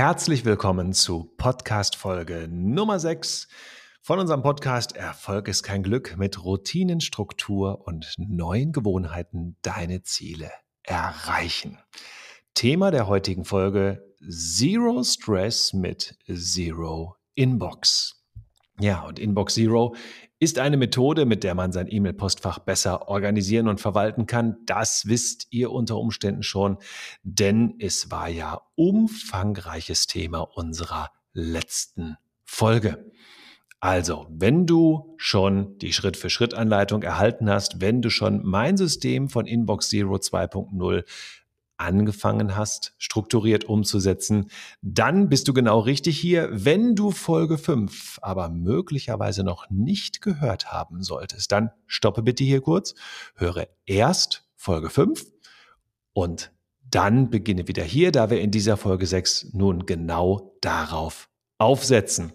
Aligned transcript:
Herzlich 0.00 0.46
willkommen 0.46 0.94
zu 0.94 1.30
Podcast 1.36 1.94
Folge 1.94 2.48
Nummer 2.50 2.98
6 2.98 3.48
von 4.00 4.18
unserem 4.18 4.40
Podcast 4.40 4.96
Erfolg 4.96 5.46
ist 5.46 5.62
kein 5.62 5.82
Glück 5.82 6.16
mit 6.16 6.42
Routinen, 6.42 7.02
Struktur 7.02 7.86
und 7.86 8.14
neuen 8.16 8.72
Gewohnheiten 8.72 9.58
deine 9.60 10.02
Ziele 10.02 10.50
erreichen. 10.84 11.76
Thema 12.54 12.90
der 12.90 13.08
heutigen 13.08 13.44
Folge 13.44 14.02
Zero 14.26 15.04
Stress 15.04 15.74
mit 15.74 16.16
Zero 16.32 17.16
Inbox. 17.34 18.19
Ja, 18.80 19.02
und 19.02 19.18
Inbox 19.18 19.54
Zero 19.54 19.94
ist 20.38 20.58
eine 20.58 20.78
Methode, 20.78 21.26
mit 21.26 21.44
der 21.44 21.54
man 21.54 21.70
sein 21.70 21.86
E-Mail-Postfach 21.90 22.60
besser 22.60 23.08
organisieren 23.08 23.68
und 23.68 23.78
verwalten 23.78 24.26
kann. 24.26 24.56
Das 24.64 25.06
wisst 25.06 25.48
ihr 25.50 25.70
unter 25.70 25.98
Umständen 25.98 26.42
schon, 26.42 26.78
denn 27.22 27.74
es 27.78 28.10
war 28.10 28.28
ja 28.28 28.62
umfangreiches 28.74 30.06
Thema 30.06 30.40
unserer 30.40 31.10
letzten 31.34 32.16
Folge. 32.42 33.10
Also, 33.82 34.26
wenn 34.30 34.66
du 34.66 35.14
schon 35.18 35.78
die 35.78 35.92
Schritt-für-Schritt-Anleitung 35.92 37.02
erhalten 37.02 37.48
hast, 37.48 37.80
wenn 37.80 38.02
du 38.02 38.10
schon 38.10 38.44
mein 38.44 38.76
System 38.76 39.28
von 39.28 39.46
Inbox 39.46 39.88
Zero 39.90 40.16
2.0 40.16 41.04
angefangen 41.80 42.56
hast, 42.56 42.94
strukturiert 42.98 43.64
umzusetzen, 43.64 44.50
dann 44.82 45.28
bist 45.28 45.48
du 45.48 45.54
genau 45.54 45.80
richtig 45.80 46.18
hier. 46.18 46.48
Wenn 46.52 46.94
du 46.94 47.10
Folge 47.10 47.58
5 47.58 48.18
aber 48.22 48.48
möglicherweise 48.50 49.42
noch 49.42 49.68
nicht 49.70 50.20
gehört 50.20 50.72
haben 50.72 51.02
solltest, 51.02 51.50
dann 51.52 51.70
stoppe 51.86 52.22
bitte 52.22 52.44
hier 52.44 52.60
kurz, 52.60 52.94
höre 53.34 53.66
erst 53.86 54.46
Folge 54.56 54.90
5 54.90 55.26
und 56.12 56.52
dann 56.82 57.30
beginne 57.30 57.68
wieder 57.68 57.84
hier, 57.84 58.12
da 58.12 58.30
wir 58.30 58.40
in 58.40 58.50
dieser 58.50 58.76
Folge 58.76 59.06
6 59.06 59.50
nun 59.52 59.86
genau 59.86 60.56
darauf 60.60 61.28
aufsetzen. 61.58 62.32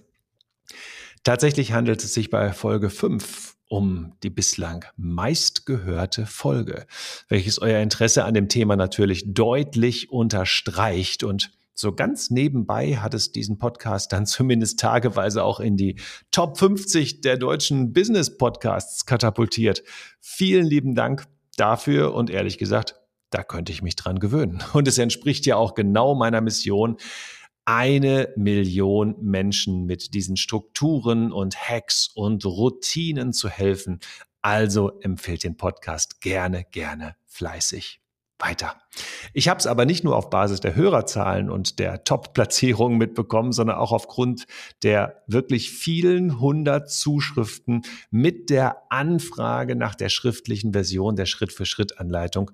Tatsächlich 1.23 1.73
handelt 1.73 2.03
es 2.03 2.13
sich 2.13 2.29
bei 2.29 2.53
Folge 2.53 2.89
5 2.89 3.54
um 3.67 4.13
die 4.23 4.29
bislang 4.29 4.85
meistgehörte 4.95 6.25
Folge, 6.25 6.85
welches 7.27 7.59
euer 7.59 7.81
Interesse 7.81 8.25
an 8.25 8.33
dem 8.33 8.49
Thema 8.49 8.75
natürlich 8.75 9.33
deutlich 9.33 10.11
unterstreicht 10.11 11.23
und 11.23 11.51
so 11.77 11.91
ganz 11.93 12.29
nebenbei 12.29 12.95
hat 12.95 13.13
es 13.13 13.33
diesen 13.33 13.57
Podcast 13.59 14.13
dann 14.13 14.25
zumindest 14.25 14.79
tageweise 14.79 15.43
auch 15.43 15.59
in 15.59 15.75
die 15.75 15.99
Top 16.31 16.57
50 16.57 17.21
der 17.21 17.37
deutschen 17.37 17.91
Business 17.91 18.37
Podcasts 18.37 19.05
katapultiert. 19.05 19.83
Vielen 20.21 20.65
lieben 20.65 20.95
Dank 20.95 21.25
dafür 21.57 22.13
und 22.13 22.29
ehrlich 22.29 22.57
gesagt, 22.57 22.95
da 23.29 23.43
könnte 23.43 23.73
ich 23.73 23.81
mich 23.81 23.97
dran 23.97 24.19
gewöhnen. 24.19 24.63
Und 24.73 24.87
es 24.87 24.97
entspricht 24.97 25.45
ja 25.45 25.57
auch 25.57 25.73
genau 25.73 26.15
meiner 26.15 26.39
Mission, 26.39 26.97
eine 27.65 28.31
Million 28.35 29.15
Menschen 29.21 29.85
mit 29.85 30.13
diesen 30.13 30.37
Strukturen 30.37 31.31
und 31.31 31.57
Hacks 31.57 32.09
und 32.13 32.45
Routinen 32.45 33.33
zu 33.33 33.49
helfen. 33.49 33.99
Also 34.41 34.99
empfehlt 35.01 35.43
den 35.43 35.57
Podcast 35.57 36.21
gerne, 36.21 36.63
gerne 36.71 37.15
fleißig 37.25 38.01
weiter. 38.37 38.75
Ich 39.33 39.47
habe 39.47 39.59
es 39.59 39.67
aber 39.67 39.85
nicht 39.85 40.03
nur 40.03 40.15
auf 40.15 40.29
Basis 40.29 40.59
der 40.59 40.75
Hörerzahlen 40.75 41.49
und 41.49 41.79
der 41.79 42.03
Top-Platzierungen 42.03 42.97
mitbekommen, 42.97 43.51
sondern 43.51 43.77
auch 43.77 43.91
aufgrund 43.91 44.45
der 44.83 45.23
wirklich 45.27 45.71
vielen 45.71 46.39
hundert 46.39 46.91
Zuschriften 46.91 47.83
mit 48.11 48.49
der 48.49 48.83
Anfrage 48.89 49.75
nach 49.75 49.95
der 49.95 50.09
schriftlichen 50.09 50.73
Version 50.73 51.15
der 51.15 51.25
Schritt-für-Schritt-Anleitung 51.25 52.51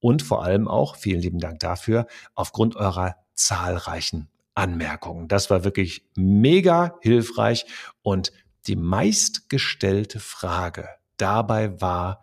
und 0.00 0.22
vor 0.22 0.44
allem 0.44 0.68
auch, 0.68 0.96
vielen 0.96 1.20
lieben 1.20 1.38
Dank 1.38 1.58
dafür, 1.60 2.06
aufgrund 2.34 2.76
eurer 2.76 3.16
zahlreichen 3.34 4.28
Anmerkungen. 4.54 5.28
Das 5.28 5.50
war 5.50 5.64
wirklich 5.64 6.06
mega 6.16 6.98
hilfreich 7.00 7.66
und 8.02 8.32
die 8.66 8.76
meistgestellte 8.76 10.20
Frage 10.20 10.88
dabei 11.16 11.80
war, 11.80 12.22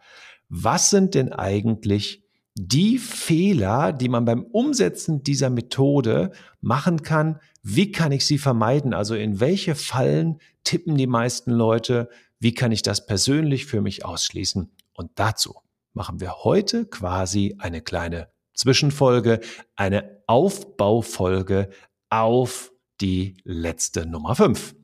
was 0.49 0.89
sind 0.89 1.15
denn 1.15 1.31
eigentlich 1.31 2.23
die 2.55 2.97
Fehler, 2.97 3.93
die 3.93 4.09
man 4.09 4.25
beim 4.25 4.43
Umsetzen 4.43 5.23
dieser 5.23 5.49
Methode 5.49 6.31
machen 6.59 7.01
kann? 7.03 7.39
Wie 7.63 7.91
kann 7.91 8.11
ich 8.11 8.25
sie 8.25 8.37
vermeiden? 8.37 8.93
Also 8.93 9.15
in 9.15 9.39
welche 9.39 9.75
Fallen 9.75 10.39
tippen 10.63 10.97
die 10.97 11.07
meisten 11.07 11.51
Leute? 11.51 12.09
Wie 12.39 12.53
kann 12.53 12.71
ich 12.71 12.81
das 12.81 13.05
persönlich 13.05 13.65
für 13.65 13.81
mich 13.81 14.03
ausschließen? 14.03 14.71
Und 14.93 15.11
dazu 15.15 15.55
machen 15.93 16.19
wir 16.19 16.43
heute 16.43 16.85
quasi 16.85 17.55
eine 17.59 17.81
kleine 17.81 18.27
Zwischenfolge, 18.53 19.39
eine 19.75 20.21
Aufbaufolge 20.27 21.69
auf 22.11 22.71
die 22.99 23.37
letzte 23.43 24.05
Nummer 24.05 24.35
5. 24.35 24.75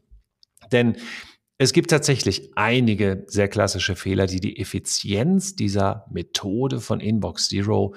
Denn 0.71 0.97
es 1.59 1.73
gibt 1.73 1.89
tatsächlich 1.89 2.51
einige 2.55 3.25
sehr 3.27 3.47
klassische 3.47 3.95
Fehler, 3.95 4.27
die 4.27 4.39
die 4.39 4.59
Effizienz 4.59 5.55
dieser 5.55 6.05
Methode 6.09 6.81
von 6.81 6.99
Inbox 6.99 7.49
Zero 7.49 7.95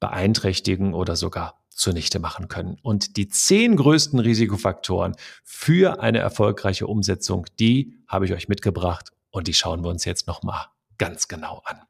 beeinträchtigen 0.00 0.94
oder 0.94 1.16
sogar 1.16 1.64
zunichte 1.70 2.18
machen 2.18 2.48
können. 2.48 2.78
Und 2.82 3.16
die 3.16 3.28
zehn 3.28 3.76
größten 3.76 4.18
Risikofaktoren 4.18 5.16
für 5.42 6.00
eine 6.00 6.18
erfolgreiche 6.18 6.86
Umsetzung, 6.86 7.46
die 7.58 7.98
habe 8.06 8.26
ich 8.26 8.32
euch 8.32 8.48
mitgebracht 8.48 9.10
und 9.30 9.48
die 9.48 9.54
schauen 9.54 9.82
wir 9.82 9.90
uns 9.90 10.04
jetzt 10.04 10.26
nochmal 10.26 10.66
ganz 10.98 11.28
genau 11.28 11.62
an. 11.64 11.80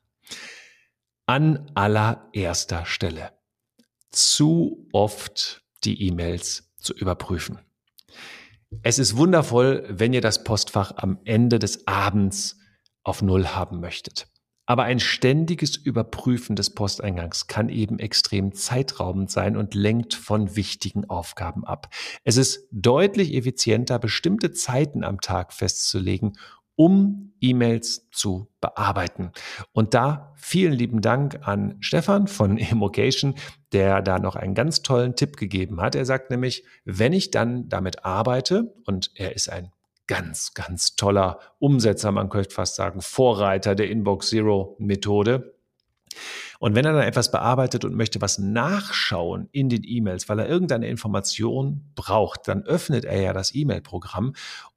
An 1.27 1.71
allererster 1.75 2.87
Stelle. 2.87 3.33
Zu 4.11 4.89
oft 4.93 5.63
die 5.85 6.07
E-Mails 6.09 6.64
zu 6.85 6.95
überprüfen. 6.95 7.59
Es 8.83 8.99
ist 8.99 9.17
wundervoll, 9.17 9.87
wenn 9.89 10.13
ihr 10.13 10.21
das 10.21 10.45
Postfach 10.45 10.93
am 10.97 11.19
Ende 11.25 11.59
des 11.59 11.87
Abends 11.87 12.59
auf 13.03 13.23
Null 13.23 13.49
haben 13.49 13.81
möchtet. 13.81 14.27
Aber 14.67 14.85
ein 14.85 14.99
ständiges 14.99 15.77
Überprüfen 15.77 16.57
des 16.57 16.71
Posteingangs 16.71 17.49
kann 17.49 17.69
eben 17.69 17.99
extrem 17.99 18.55
zeitraubend 18.55 19.31
sein 19.31 19.59
und 19.59 19.75
lenkt 19.75 20.15
von 20.15 20.57
wichtigen 20.57 21.05
Aufgaben 21.11 21.65
ab. 21.65 21.89
Es 22.25 22.39
ist 22.39 22.67
deutlich 22.73 23.35
effizienter, 23.35 23.99
bestimmte 23.99 24.53
Zeiten 24.53 25.05
am 25.05 25.21
Tag 25.21 25.53
festzulegen 25.53 26.39
um 26.77 27.33
E-Mails 27.41 28.09
zu 28.11 28.49
bearbeiten. 28.61 29.33
Und 29.73 29.95
da 29.95 30.33
vielen 30.37 30.73
lieben 30.73 31.01
Dank 31.01 31.47
an 31.47 31.77
Stefan 31.81 32.27
von 32.27 32.59
Emocation, 32.59 33.35
der 33.73 34.03
da 34.03 34.19
noch 34.19 34.37
einen 34.37 34.55
ganz 34.55 34.83
tollen 34.83 35.15
Tipp 35.15 35.37
gegeben 35.37 35.81
hat. 35.81 35.95
Er 35.95 36.07
sagt 36.07 36.31
nämlich, 36.31 36.65
wenn 36.85 37.13
ich 37.13 37.31
dann 37.31 37.69
damit 37.69 38.05
arbeite, 38.05 38.75
und 38.87 39.11
er 39.15 39.35
ist 39.35 39.51
ein 39.51 39.71
ganz, 40.07 40.55
ganz 40.55 40.97
toller 40.97 41.39
Umsetzer, 41.59 42.13
man 42.13 42.29
könnte 42.29 42.51
fast 42.51 42.77
sagen 42.77 43.01
Vorreiter 43.01 43.75
der 43.75 43.91
Inbox 43.91 44.29
Zero 44.29 44.77
Methode. 44.79 45.55
Und 46.61 46.75
wenn 46.75 46.85
er 46.85 46.93
dann 46.93 47.03
etwas 47.03 47.31
bearbeitet 47.31 47.85
und 47.85 47.95
möchte 47.95 48.21
was 48.21 48.39
nachschauen 48.39 49.49
in 49.53 49.69
den 49.69 49.83
E-Mails, 49.85 50.29
weil 50.29 50.39
er 50.39 50.49
irgendeine 50.49 50.89
Information 50.89 51.91
braucht, 51.95 52.49
dann 52.49 52.63
öffnet 52.63 53.05
er 53.05 53.21
ja 53.21 53.33
das 53.33 53.55
E-Mail-Programm 53.55 54.35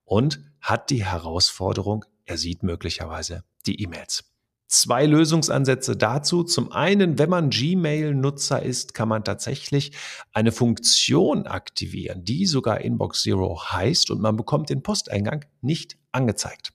und 0.07 0.40
hat 0.62 0.90
die 0.90 1.03
Herausforderung, 1.03 2.06
er 2.25 2.38
sieht 2.38 2.63
möglicherweise 2.63 3.44
die 3.68 3.81
E-Mails. 3.84 4.23
Zwei 4.69 5.06
Lösungsansätze 5.06 5.95
dazu. 5.95 6.44
Zum 6.44 6.72
einen, 6.72 7.19
wenn 7.19 7.29
man 7.29 7.50
Gmail-Nutzer 7.50 8.62
ist, 8.63 8.94
kann 8.94 9.07
man 9.07 9.23
tatsächlich 9.23 9.91
eine 10.34 10.51
Funktion 10.51 11.45
aktivieren, 11.45 12.25
die 12.25 12.45
sogar 12.45 12.81
Inbox 12.81 13.22
Zero 13.22 13.62
heißt 13.72 14.09
und 14.12 14.19
man 14.19 14.35
bekommt 14.35 14.69
den 14.69 14.81
Posteingang 14.81 15.45
nicht 15.62 15.97
angezeigt. 16.12 16.74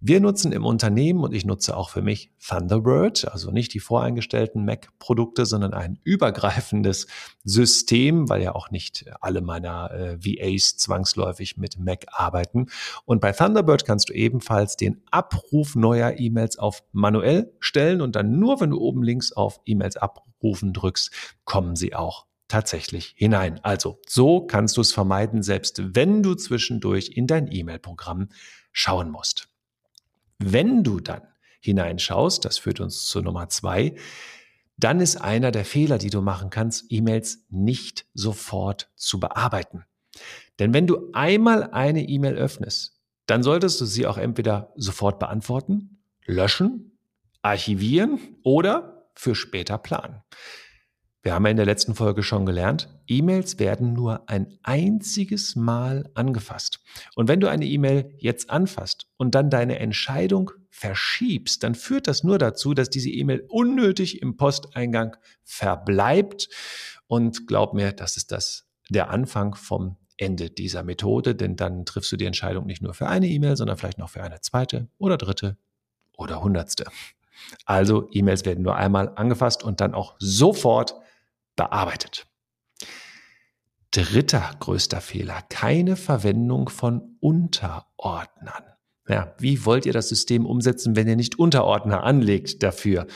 Wir 0.00 0.20
nutzen 0.20 0.52
im 0.52 0.64
Unternehmen 0.64 1.24
und 1.24 1.34
ich 1.34 1.44
nutze 1.44 1.76
auch 1.76 1.90
für 1.90 2.02
mich 2.02 2.30
Thunderbird, 2.38 3.26
also 3.32 3.50
nicht 3.50 3.74
die 3.74 3.80
voreingestellten 3.80 4.64
Mac-Produkte, 4.64 5.44
sondern 5.44 5.74
ein 5.74 5.98
übergreifendes 6.04 7.08
System, 7.42 8.28
weil 8.28 8.40
ja 8.40 8.54
auch 8.54 8.70
nicht 8.70 9.06
alle 9.20 9.40
meiner 9.40 9.90
äh, 9.90 10.18
VAs 10.18 10.76
zwangsläufig 10.76 11.56
mit 11.56 11.80
Mac 11.80 12.06
arbeiten. 12.12 12.66
Und 13.06 13.20
bei 13.20 13.32
Thunderbird 13.32 13.84
kannst 13.84 14.10
du 14.10 14.12
ebenfalls 14.12 14.76
den 14.76 15.02
Abruf 15.10 15.74
neuer 15.74 16.14
E-Mails 16.16 16.60
auf 16.60 16.84
manuell 16.92 17.52
stellen 17.58 18.00
und 18.00 18.14
dann 18.14 18.38
nur, 18.38 18.60
wenn 18.60 18.70
du 18.70 18.78
oben 18.78 19.02
links 19.02 19.32
auf 19.32 19.60
E-Mails 19.66 19.96
abrufen 19.96 20.72
drückst, 20.72 21.10
kommen 21.44 21.74
sie 21.74 21.96
auch 21.96 22.26
tatsächlich 22.46 23.14
hinein. 23.16 23.58
Also 23.64 23.98
so 24.06 24.46
kannst 24.46 24.76
du 24.76 24.80
es 24.80 24.92
vermeiden, 24.92 25.42
selbst 25.42 25.82
wenn 25.96 26.22
du 26.22 26.36
zwischendurch 26.36 27.10
in 27.14 27.26
dein 27.26 27.50
E-Mail-Programm 27.50 28.28
schauen 28.70 29.10
musst. 29.10 29.47
Wenn 30.38 30.84
du 30.84 31.00
dann 31.00 31.22
hineinschaust, 31.60 32.44
das 32.44 32.58
führt 32.58 32.80
uns 32.80 33.06
zur 33.06 33.22
Nummer 33.22 33.48
zwei, 33.48 33.94
dann 34.76 35.00
ist 35.00 35.16
einer 35.16 35.50
der 35.50 35.64
Fehler, 35.64 35.98
die 35.98 36.10
du 36.10 36.20
machen 36.20 36.50
kannst, 36.50 36.86
E-Mails 36.90 37.44
nicht 37.50 38.06
sofort 38.14 38.90
zu 38.94 39.18
bearbeiten. 39.18 39.84
Denn 40.58 40.72
wenn 40.72 40.86
du 40.86 41.10
einmal 41.12 41.70
eine 41.72 42.08
E-Mail 42.08 42.34
öffnest, 42.34 43.00
dann 43.26 43.42
solltest 43.42 43.80
du 43.80 43.84
sie 43.84 44.06
auch 44.06 44.18
entweder 44.18 44.72
sofort 44.76 45.18
beantworten, 45.18 45.98
löschen, 46.24 46.98
archivieren 47.42 48.20
oder 48.42 49.10
für 49.14 49.34
später 49.34 49.78
planen. 49.78 50.22
Wir 51.22 51.34
haben 51.34 51.44
ja 51.44 51.50
in 51.50 51.56
der 51.56 51.66
letzten 51.66 51.94
Folge 51.94 52.22
schon 52.22 52.46
gelernt, 52.46 52.88
E-Mails 53.08 53.58
werden 53.58 53.92
nur 53.92 54.28
ein 54.28 54.58
einziges 54.62 55.56
Mal 55.56 56.08
angefasst. 56.14 56.80
Und 57.16 57.26
wenn 57.26 57.40
du 57.40 57.48
eine 57.48 57.66
E-Mail 57.66 58.14
jetzt 58.18 58.50
anfasst 58.50 59.08
und 59.16 59.34
dann 59.34 59.50
deine 59.50 59.80
Entscheidung 59.80 60.52
verschiebst, 60.70 61.64
dann 61.64 61.74
führt 61.74 62.06
das 62.06 62.22
nur 62.22 62.38
dazu, 62.38 62.72
dass 62.72 62.88
diese 62.88 63.10
E-Mail 63.10 63.44
unnötig 63.48 64.22
im 64.22 64.36
Posteingang 64.36 65.16
verbleibt. 65.42 66.48
Und 67.08 67.48
glaub 67.48 67.74
mir, 67.74 67.92
das 67.92 68.16
ist 68.16 68.30
das 68.30 68.68
der 68.88 69.10
Anfang 69.10 69.56
vom 69.56 69.96
Ende 70.16 70.50
dieser 70.50 70.84
Methode, 70.84 71.34
denn 71.34 71.56
dann 71.56 71.84
triffst 71.84 72.12
du 72.12 72.16
die 72.16 72.26
Entscheidung 72.26 72.66
nicht 72.66 72.82
nur 72.82 72.94
für 72.94 73.08
eine 73.08 73.26
E-Mail, 73.26 73.56
sondern 73.56 73.76
vielleicht 73.76 73.98
noch 73.98 74.10
für 74.10 74.22
eine 74.22 74.40
zweite 74.40 74.88
oder 74.98 75.16
dritte 75.16 75.56
oder 76.16 76.42
hundertste. 76.42 76.84
Also 77.64 78.08
E-Mails 78.12 78.44
werden 78.44 78.62
nur 78.62 78.76
einmal 78.76 79.12
angefasst 79.16 79.62
und 79.62 79.80
dann 79.80 79.94
auch 79.94 80.16
sofort 80.18 80.94
bearbeitet. 81.58 82.26
Dritter 83.90 84.50
größter 84.60 85.02
Fehler, 85.02 85.42
keine 85.50 85.96
Verwendung 85.96 86.70
von 86.70 87.16
Unterordnern. 87.20 88.64
Ja, 89.08 89.34
wie 89.38 89.64
wollt 89.64 89.86
ihr 89.86 89.94
das 89.94 90.10
System 90.10 90.44
umsetzen, 90.44 90.94
wenn 90.94 91.08
ihr 91.08 91.16
nicht 91.16 91.38
Unterordner 91.38 92.04
anlegt 92.04 92.62
dafür? 92.62 93.06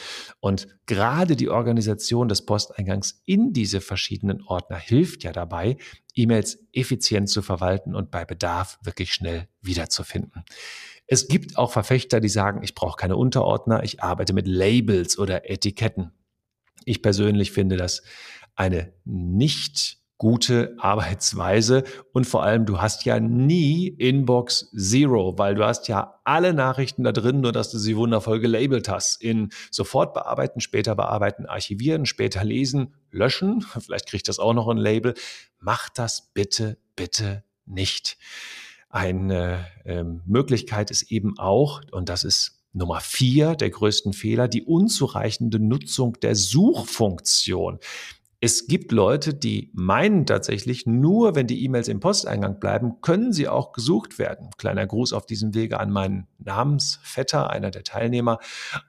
Und 0.41 0.67
gerade 0.87 1.37
die 1.37 1.50
Organisation 1.50 2.29
des 2.29 2.47
Posteingangs 2.47 3.23
in 3.27 3.53
diese 3.53 3.83
verschiedenen 3.83 4.43
Ordner 4.43 4.79
hilft 4.79 5.23
ja 5.23 5.33
dabei, 5.33 5.77
E-Mails 6.15 6.59
effizient 6.73 7.29
zu 7.29 7.43
verwalten 7.43 7.94
und 7.94 8.11
bei 8.11 8.25
Bedarf 8.25 8.79
wirklich 8.83 9.12
schnell 9.12 9.49
wiederzufinden. 9.61 10.44
Es 11.06 11.29
gibt 11.29 11.59
auch 11.59 11.71
Verfechter, 11.71 12.21
die 12.21 12.31
sagen, 12.31 12.62
ich 12.62 12.75
brauche 12.75 12.97
keine 12.97 13.17
Unterordner, 13.17 13.83
ich 13.83 14.03
arbeite 14.03 14.33
mit 14.33 14.47
Labels 14.47 15.19
oder 15.19 15.50
Etiketten. 15.50 16.12
Ich 16.87 17.02
persönlich 17.02 17.52
finde 17.52 17.76
das 17.76 18.02
eine 18.55 18.93
nicht 19.05 20.02
gute 20.23 20.76
Arbeitsweise 20.79 21.82
und 22.12 22.29
vor 22.29 22.44
allem 22.44 22.64
du 22.64 22.81
hast 22.81 23.05
ja 23.05 23.19
nie 23.19 23.88
Inbox 23.88 24.70
Zero, 24.70 25.37
weil 25.37 25.56
du 25.56 25.64
hast 25.64 25.88
ja 25.88 26.20
alle 26.23 26.55
Nachrichten 26.55 27.02
da 27.02 27.11
drin, 27.11 27.40
nur 27.40 27.50
dass 27.50 27.73
du 27.73 27.79
sie 27.79 27.96
wundervoll 27.96 28.38
gelabelt 28.38 28.88
hast. 28.88 29.20
In 29.20 29.50
sofort 29.73 30.14
bearbeiten, 30.14 30.61
später 30.61 30.94
bearbeiten, 30.94 31.46
archivieren, 31.46 32.06
später 32.06 32.44
lesen, 32.44 32.94
löschen. 33.11 33.62
Vielleicht 33.81 34.06
kriegt 34.06 34.29
das 34.29 34.38
auch 34.38 34.55
noch 34.55 34.69
ein 34.69 34.76
Label. 34.76 35.14
Mach 35.58 35.88
das 35.88 36.31
bitte, 36.32 36.79
bitte 36.94 37.43
nicht. 37.67 38.17
Eine 38.90 39.67
äh, 39.84 40.05
Möglichkeit 40.05 40.93
ist 40.93 41.11
eben 41.11 41.37
auch, 41.37 41.81
und 41.90 42.08
das 42.08 42.23
ist 42.23 42.62
Nummer 42.73 43.01
vier 43.01 43.55
der 43.55 43.71
größten 43.71 44.13
Fehler, 44.13 44.49
die 44.49 44.63
unzureichende 44.63 45.59
Nutzung 45.59 46.19
der 46.21 46.35
Suchfunktion. 46.35 47.79
Es 48.45 48.67
gibt 48.67 48.91
Leute, 48.91 49.35
die 49.35 49.71
meinen 49.73 50.27
tatsächlich, 50.27 50.85
nur 50.85 51.37
wenn 51.37 51.47
die 51.47 51.63
E-Mails 51.65 51.87
im 51.87 52.01
Posteingang 52.01 52.59
bleiben, 52.59 53.01
können 53.01 53.33
sie 53.33 53.47
auch 53.47 53.71
gesucht 53.71 54.19
werden. 54.19 54.51
Kleiner 54.59 54.85
Gruß 54.85 55.13
auf 55.13 55.27
diesem 55.27 55.55
Wege 55.55 55.79
an 55.79 55.93
meinen 55.93 56.27
Namensvetter, 56.39 57.51
einer 57.51 57.71
der 57.71 57.85
Teilnehmer 57.85 58.41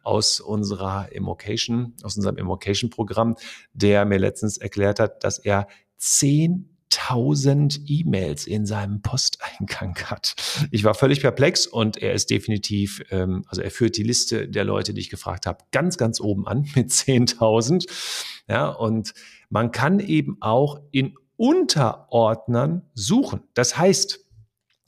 aus 0.01 0.39
unserer 0.39 1.11
Immocation, 1.11 1.93
aus 2.01 2.15
unserem 2.15 2.37
Immocation-Programm, 2.37 3.35
der 3.73 4.05
mir 4.05 4.17
letztens 4.17 4.57
erklärt 4.57 4.99
hat, 4.99 5.23
dass 5.23 5.37
er 5.37 5.67
zehn 5.97 6.72
1000 6.99 7.81
E-Mails 7.87 8.45
in 8.47 8.65
seinem 8.65 9.01
Posteingang 9.01 9.95
hat. 10.05 10.35
Ich 10.71 10.83
war 10.83 10.93
völlig 10.93 11.21
perplex 11.21 11.67
und 11.67 11.97
er 11.97 12.13
ist 12.13 12.29
definitiv, 12.29 13.03
ähm, 13.11 13.43
also 13.47 13.61
er 13.61 13.71
führt 13.71 13.97
die 13.97 14.03
Liste 14.03 14.47
der 14.47 14.63
Leute, 14.63 14.93
die 14.93 15.01
ich 15.01 15.09
gefragt 15.09 15.45
habe, 15.45 15.63
ganz, 15.71 15.97
ganz 15.97 16.19
oben 16.19 16.47
an 16.47 16.67
mit 16.75 16.89
10.000. 16.89 17.87
Ja, 18.47 18.69
und 18.69 19.13
man 19.49 19.71
kann 19.71 19.99
eben 19.99 20.37
auch 20.41 20.79
in 20.91 21.15
Unterordnern 21.37 22.83
suchen. 22.93 23.41
Das 23.53 23.77
heißt, 23.77 24.19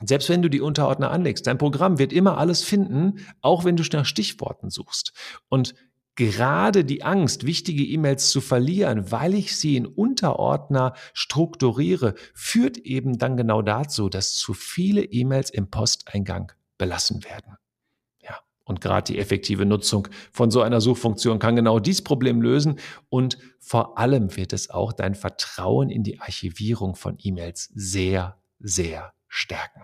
selbst 0.03 0.29
wenn 0.29 0.41
du 0.41 0.49
die 0.49 0.61
Unterordner 0.61 1.11
anlegst, 1.11 1.47
dein 1.47 1.57
Programm 1.57 1.99
wird 1.99 2.11
immer 2.11 2.37
alles 2.37 2.63
finden, 2.63 3.25
auch 3.41 3.63
wenn 3.63 3.77
du 3.77 3.83
nach 3.93 4.05
Stichworten 4.05 4.69
suchst. 4.69 5.13
Und 5.47 5.73
gerade 6.15 6.85
die 6.85 7.03
Angst, 7.03 7.45
wichtige 7.45 7.83
E-Mails 7.83 8.29
zu 8.29 8.41
verlieren, 8.41 9.11
weil 9.11 9.33
ich 9.33 9.57
sie 9.57 9.75
in 9.75 9.85
Unterordner 9.85 10.93
strukturiere, 11.13 12.15
führt 12.33 12.77
eben 12.77 13.17
dann 13.17 13.37
genau 13.37 13.61
dazu, 13.61 14.09
dass 14.09 14.35
zu 14.35 14.53
viele 14.53 15.03
E-Mails 15.03 15.49
im 15.49 15.69
Posteingang 15.69 16.51
belassen 16.77 17.23
werden. 17.23 17.57
Ja, 18.21 18.39
und 18.63 18.81
gerade 18.81 19.11
die 19.13 19.19
effektive 19.19 19.65
Nutzung 19.65 20.07
von 20.31 20.51
so 20.51 20.61
einer 20.61 20.81
Suchfunktion 20.81 21.39
kann 21.39 21.55
genau 21.55 21.79
dieses 21.79 22.03
Problem 22.03 22.41
lösen 22.41 22.79
und 23.09 23.37
vor 23.59 23.97
allem 23.97 24.35
wird 24.35 24.53
es 24.53 24.69
auch 24.69 24.93
dein 24.93 25.15
Vertrauen 25.15 25.89
in 25.89 26.03
die 26.03 26.19
Archivierung 26.19 26.95
von 26.95 27.17
E-Mails 27.21 27.71
sehr, 27.73 28.37
sehr 28.59 29.13
stärken. 29.27 29.81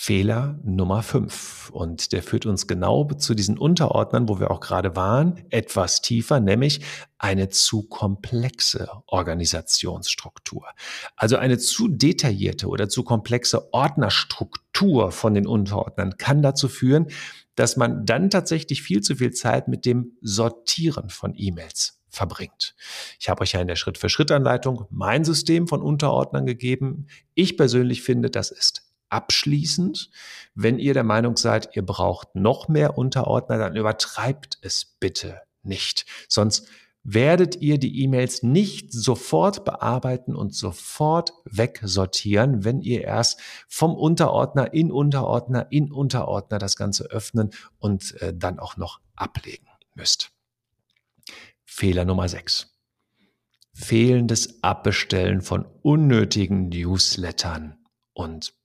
Fehler 0.00 0.60
Nummer 0.62 1.02
fünf 1.02 1.70
Und 1.70 2.12
der 2.12 2.22
führt 2.22 2.46
uns 2.46 2.68
genau 2.68 3.02
zu 3.14 3.34
diesen 3.34 3.58
Unterordnern, 3.58 4.28
wo 4.28 4.38
wir 4.38 4.52
auch 4.52 4.60
gerade 4.60 4.94
waren, 4.94 5.44
etwas 5.50 6.02
tiefer, 6.02 6.38
nämlich 6.38 6.82
eine 7.18 7.48
zu 7.48 7.82
komplexe 7.82 8.88
Organisationsstruktur. 9.06 10.66
Also 11.16 11.36
eine 11.36 11.58
zu 11.58 11.88
detaillierte 11.88 12.68
oder 12.68 12.88
zu 12.88 13.02
komplexe 13.02 13.74
Ordnerstruktur 13.74 15.10
von 15.10 15.34
den 15.34 15.48
Unterordnern 15.48 16.16
kann 16.16 16.42
dazu 16.42 16.68
führen, 16.68 17.08
dass 17.56 17.76
man 17.76 18.06
dann 18.06 18.30
tatsächlich 18.30 18.82
viel 18.82 19.00
zu 19.00 19.16
viel 19.16 19.32
Zeit 19.32 19.66
mit 19.66 19.84
dem 19.84 20.12
Sortieren 20.20 21.10
von 21.10 21.34
E-Mails 21.36 22.00
verbringt. 22.08 22.76
Ich 23.18 23.28
habe 23.28 23.42
euch 23.42 23.52
ja 23.52 23.60
in 23.60 23.66
der 23.66 23.76
Schritt-für-Schritt-Anleitung 23.76 24.86
mein 24.90 25.24
System 25.24 25.66
von 25.66 25.82
Unterordnern 25.82 26.46
gegeben. 26.46 27.08
Ich 27.34 27.56
persönlich 27.56 28.02
finde, 28.02 28.30
das 28.30 28.52
ist 28.52 28.87
abschließend. 29.10 30.10
Wenn 30.54 30.78
ihr 30.78 30.94
der 30.94 31.04
Meinung 31.04 31.36
seid, 31.36 31.74
ihr 31.76 31.84
braucht 31.84 32.34
noch 32.34 32.68
mehr 32.68 32.98
Unterordner, 32.98 33.58
dann 33.58 33.76
übertreibt 33.76 34.58
es 34.62 34.84
bitte 34.84 35.40
nicht. 35.62 36.06
Sonst 36.28 36.66
werdet 37.10 37.56
ihr 37.56 37.78
die 37.78 38.02
E-Mails 38.02 38.42
nicht 38.42 38.92
sofort 38.92 39.64
bearbeiten 39.64 40.34
und 40.34 40.54
sofort 40.54 41.32
wegsortieren, 41.44 42.64
wenn 42.64 42.82
ihr 42.82 43.02
erst 43.02 43.40
vom 43.66 43.94
Unterordner 43.94 44.74
in 44.74 44.92
Unterordner 44.92 45.68
in 45.70 45.90
Unterordner 45.90 46.58
das 46.58 46.76
Ganze 46.76 47.04
öffnen 47.04 47.50
und 47.78 48.20
äh, 48.20 48.34
dann 48.34 48.58
auch 48.58 48.76
noch 48.76 49.00
ablegen 49.16 49.68
müsst. 49.94 50.32
Fehler 51.64 52.04
Nummer 52.04 52.28
6. 52.28 52.74
Fehlendes 53.72 54.62
Abbestellen 54.62 55.40
von 55.40 55.64
unnötigen 55.82 56.68
Newslettern 56.68 57.78
und 58.12 58.57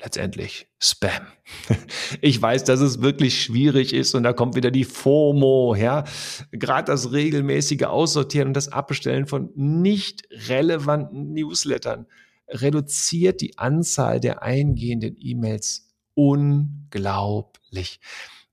letztendlich 0.00 0.68
Spam. 0.78 1.26
Ich 2.20 2.40
weiß, 2.40 2.64
dass 2.64 2.80
es 2.80 3.02
wirklich 3.02 3.42
schwierig 3.42 3.92
ist 3.92 4.14
und 4.14 4.22
da 4.22 4.32
kommt 4.32 4.54
wieder 4.54 4.70
die 4.70 4.84
FOMO, 4.84 5.74
ja. 5.74 6.04
Gerade 6.52 6.92
das 6.92 7.12
regelmäßige 7.12 7.84
Aussortieren 7.84 8.48
und 8.48 8.54
das 8.54 8.68
Abbestellen 8.68 9.26
von 9.26 9.50
nicht 9.54 10.22
relevanten 10.48 11.32
Newslettern 11.32 12.06
reduziert 12.48 13.40
die 13.40 13.58
Anzahl 13.58 14.20
der 14.20 14.42
eingehenden 14.42 15.16
E-Mails 15.18 15.88
unglaublich 16.14 18.00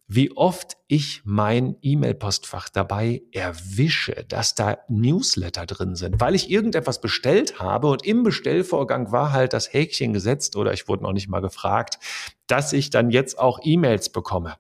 wie 0.08 0.36
oft 0.36 0.78
ich 0.88 1.22
mein 1.24 1.78
E-Mail-Postfach 1.82 2.70
dabei 2.70 3.24
erwische, 3.32 4.26
dass 4.28 4.54
da 4.54 4.80
Newsletter 4.90 5.66
drin 5.66 5.96
sind, 5.96 6.20
weil 6.20 6.36
ich 6.36 6.52
irgendetwas 6.52 7.02
bestellt 7.02 7.60
habe 7.60 7.88
und 7.88 8.06
im 8.06 8.24
Bestellvorgang 8.24 9.12
war 9.12 9.32
halt 9.32 9.54
das 9.54 9.72
Häkchen 9.72 10.14
gesetzt 10.14 10.56
oder 10.56 10.74
ich 10.74 10.88
wurde 10.88 11.04
noch 11.04 11.14
nicht 11.14 11.30
mal 11.30 11.40
gefragt, 11.40 12.00
dass 12.48 12.74
ich 12.74 12.90
dann 12.90 13.12
jetzt 13.12 13.40
auch 13.40 13.60
E-Mails 13.64 14.10
bekomme. 14.10 14.56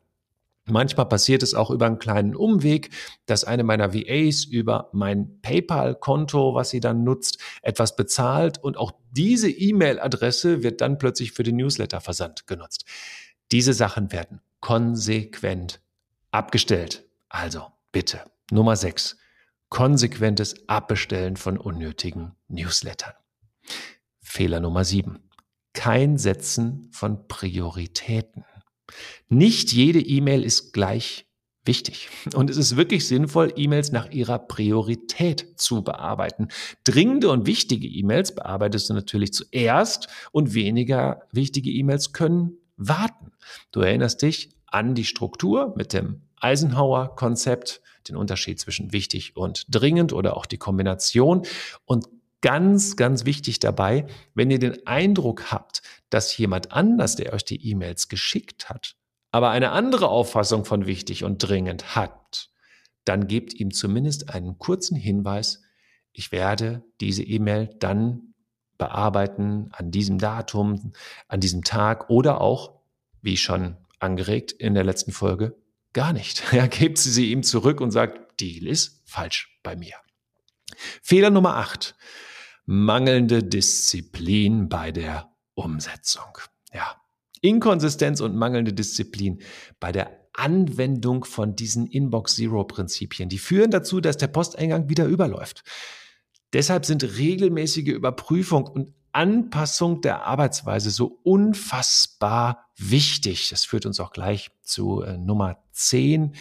Manchmal 0.65 1.07
passiert 1.07 1.43
es 1.43 1.55
auch 1.55 1.69
über 1.71 1.87
einen 1.87 1.99
kleinen 1.99 2.35
Umweg, 2.37 2.89
dass 3.25 3.43
eine 3.43 3.65
meiner 3.65 3.93
VAs 3.93 4.45
über 4.45 4.89
mein 4.93 5.41
PayPal-Konto, 5.41 6.55
was 6.55 6.69
sie 6.69 6.79
dann 6.79 7.03
nutzt, 7.03 7.37
etwas 7.61 7.97
bezahlt 7.97 8.63
und 8.63 8.77
auch 8.77 8.93
diese 9.11 9.49
E-Mail-Adresse 9.49 10.63
wird 10.63 10.79
dann 10.79 10.97
plötzlich 10.97 11.33
für 11.33 11.43
den 11.43 11.57
Newsletter-Versand 11.57 12.47
genutzt. 12.47 12.85
Diese 13.51 13.73
Sachen 13.73 14.13
werden 14.13 14.39
konsequent 14.63 15.81
abgestellt. 16.31 17.03
Also 17.27 17.65
bitte. 17.91 18.21
Nummer 18.49 18.77
6. 18.77 19.17
Konsequentes 19.67 20.69
Abbestellen 20.69 21.35
von 21.35 21.57
unnötigen 21.57 22.31
Newslettern. 22.47 23.11
Fehler 24.21 24.61
Nummer 24.61 24.85
7. 24.85 25.19
Kein 25.73 26.17
Setzen 26.17 26.89
von 26.93 27.27
Prioritäten. 27.27 28.45
Nicht 29.27 29.73
jede 29.73 29.99
E-Mail 29.99 30.45
ist 30.45 30.71
gleich 30.71 31.27
wichtig. 31.65 32.07
Und 32.33 32.49
es 32.49 32.55
ist 32.55 32.77
wirklich 32.77 33.05
sinnvoll, 33.05 33.51
E-Mails 33.57 33.91
nach 33.91 34.11
ihrer 34.11 34.39
Priorität 34.39 35.59
zu 35.59 35.83
bearbeiten. 35.83 36.47
Dringende 36.85 37.29
und 37.29 37.47
wichtige 37.47 37.87
E-Mails 37.87 38.33
bearbeitest 38.33 38.89
du 38.89 38.93
natürlich 38.93 39.33
zuerst 39.33 40.07
und 40.31 40.53
weniger 40.53 41.23
wichtige 41.33 41.69
E-Mails 41.69 42.13
können 42.13 42.59
warten. 42.87 43.31
Du 43.71 43.81
erinnerst 43.81 44.21
dich 44.21 44.49
an 44.67 44.95
die 44.95 45.05
Struktur 45.05 45.73
mit 45.77 45.93
dem 45.93 46.21
Eisenhower-Konzept, 46.39 47.81
den 48.07 48.15
Unterschied 48.15 48.59
zwischen 48.59 48.91
wichtig 48.91 49.37
und 49.37 49.65
dringend 49.69 50.13
oder 50.13 50.35
auch 50.35 50.45
die 50.45 50.57
Kombination. 50.57 51.45
Und 51.85 52.07
ganz, 52.41 52.97
ganz 52.97 53.25
wichtig 53.25 53.59
dabei, 53.59 54.05
wenn 54.33 54.51
ihr 54.51 54.59
den 54.59 54.85
Eindruck 54.85 55.51
habt, 55.51 55.81
dass 56.09 56.37
jemand 56.37 56.73
anders, 56.73 57.15
der 57.15 57.33
euch 57.33 57.45
die 57.45 57.69
E-Mails 57.69 58.09
geschickt 58.09 58.69
hat, 58.69 58.95
aber 59.31 59.49
eine 59.49 59.71
andere 59.71 60.09
Auffassung 60.09 60.65
von 60.65 60.85
wichtig 60.85 61.23
und 61.23 61.37
dringend 61.37 61.95
hat, 61.95 62.49
dann 63.05 63.27
gebt 63.27 63.53
ihm 63.53 63.71
zumindest 63.71 64.29
einen 64.29 64.57
kurzen 64.57 64.95
Hinweis, 64.95 65.61
ich 66.11 66.31
werde 66.31 66.83
diese 67.01 67.23
E-Mail 67.23 67.69
dann 67.79 68.32
bearbeiten 68.77 69.69
an 69.71 69.91
diesem 69.91 70.17
Datum, 70.17 70.93
an 71.27 71.39
diesem 71.39 71.63
Tag 71.63 72.09
oder 72.09 72.41
auch, 72.41 72.79
wie 73.21 73.37
schon 73.37 73.77
angeregt 73.99 74.51
in 74.51 74.73
der 74.73 74.83
letzten 74.83 75.11
Folge, 75.11 75.55
gar 75.93 76.13
nicht. 76.13 76.43
Ja, 76.53 76.67
gebt 76.67 76.97
sie, 76.97 77.11
sie 77.11 77.31
ihm 77.31 77.43
zurück 77.43 77.81
und 77.81 77.91
sagt, 77.91 78.39
Deal 78.41 78.67
ist 78.67 79.01
falsch 79.05 79.59
bei 79.63 79.75
mir. 79.75 79.95
Fehler 81.01 81.29
Nummer 81.29 81.55
8 81.57 81.95
mangelnde 82.65 83.43
Disziplin 83.43 84.69
bei 84.69 84.91
der 84.91 85.31
Umsetzung. 85.53 86.37
Ja, 86.73 86.95
Inkonsistenz 87.41 88.21
und 88.21 88.35
mangelnde 88.35 88.73
Disziplin 88.73 89.41
bei 89.79 89.91
der 89.91 90.19
Anwendung 90.33 91.25
von 91.25 91.55
diesen 91.55 91.87
Inbox 91.87 92.35
Zero 92.35 92.63
Prinzipien. 92.63 93.29
Die 93.29 93.37
führen 93.37 93.69
dazu, 93.69 94.01
dass 94.01 94.17
der 94.17 94.27
Posteingang 94.27 94.89
wieder 94.89 95.05
überläuft. 95.05 95.63
Deshalb 96.53 96.85
sind 96.85 97.03
regelmäßige 97.03 97.87
Überprüfung 97.89 98.67
und 98.67 98.93
Anpassung 99.11 100.01
der 100.01 100.25
Arbeitsweise 100.25 100.89
so 100.89 101.19
unfassbar 101.23 102.65
wichtig. 102.77 103.49
Das 103.49 103.65
führt 103.65 103.85
uns 103.85 103.99
auch 103.99 104.11
gleich 104.11 104.49
zu 104.61 105.01
äh, 105.01 105.17
Nummer 105.17 105.63
10. 105.71 106.35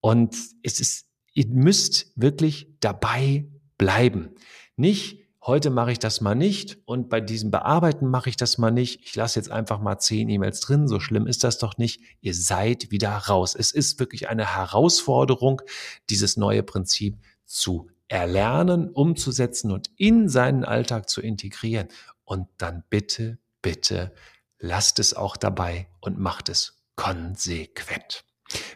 Und 0.00 0.36
es 0.62 0.80
ist, 0.80 1.06
ihr 1.34 1.46
müsst 1.46 2.12
wirklich 2.16 2.68
dabei 2.80 3.46
bleiben. 3.76 4.30
Nicht 4.76 5.20
heute 5.42 5.70
mache 5.70 5.92
ich 5.92 5.98
das 5.98 6.20
mal 6.20 6.34
nicht 6.34 6.78
und 6.84 7.08
bei 7.08 7.20
diesem 7.20 7.50
Bearbeiten 7.50 8.08
mache 8.08 8.30
ich 8.30 8.36
das 8.36 8.58
mal 8.58 8.70
nicht. 8.70 9.00
Ich 9.04 9.14
lasse 9.16 9.38
jetzt 9.38 9.50
einfach 9.50 9.80
mal 9.80 9.98
zehn 9.98 10.28
E-Mails 10.28 10.60
drin, 10.60 10.88
so 10.88 11.00
schlimm 11.00 11.26
ist 11.26 11.44
das 11.44 11.58
doch 11.58 11.76
nicht. 11.78 12.02
Ihr 12.20 12.34
seid 12.34 12.90
wieder 12.90 13.10
raus. 13.10 13.54
Es 13.54 13.72
ist 13.72 13.98
wirklich 14.00 14.28
eine 14.28 14.56
Herausforderung, 14.56 15.62
dieses 16.08 16.36
neue 16.36 16.62
Prinzip 16.62 17.18
zu 17.44 17.90
erlernen, 18.10 18.90
umzusetzen 18.90 19.70
und 19.70 19.88
in 19.96 20.28
seinen 20.28 20.64
Alltag 20.64 21.08
zu 21.08 21.22
integrieren. 21.22 21.88
Und 22.24 22.48
dann 22.58 22.82
bitte, 22.90 23.38
bitte 23.62 24.12
lasst 24.58 24.98
es 24.98 25.14
auch 25.14 25.36
dabei 25.36 25.88
und 26.00 26.18
macht 26.18 26.48
es 26.48 26.82
konsequent. 26.96 28.24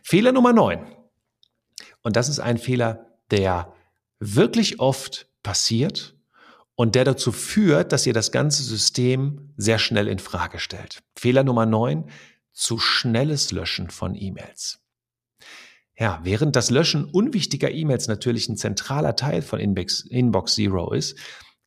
Fehler 0.02 0.30
Nummer 0.30 0.52
neun. 0.52 0.86
Und 2.02 2.16
das 2.16 2.28
ist 2.28 2.38
ein 2.38 2.58
Fehler, 2.58 3.06
der 3.32 3.72
wirklich 4.20 4.78
oft 4.78 5.28
passiert 5.42 6.14
und 6.76 6.94
der 6.94 7.04
dazu 7.04 7.32
führt, 7.32 7.90
dass 7.90 8.06
ihr 8.06 8.12
das 8.12 8.30
ganze 8.30 8.62
System 8.62 9.52
sehr 9.56 9.80
schnell 9.80 10.06
in 10.06 10.20
Frage 10.20 10.60
stellt. 10.60 11.02
Fehler 11.16 11.42
Nummer 11.42 11.66
neun, 11.66 12.08
zu 12.52 12.78
schnelles 12.78 13.50
Löschen 13.50 13.90
von 13.90 14.14
E-Mails. 14.14 14.83
Ja, 15.96 16.20
während 16.24 16.56
das 16.56 16.70
Löschen 16.70 17.04
unwichtiger 17.04 17.70
E-Mails 17.70 18.08
natürlich 18.08 18.48
ein 18.48 18.56
zentraler 18.56 19.16
Teil 19.16 19.42
von 19.42 19.60
Inbox, 19.60 20.00
Inbox 20.00 20.54
Zero 20.54 20.92
ist, 20.92 21.16